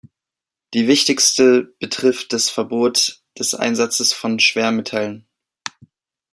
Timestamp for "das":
2.33-2.49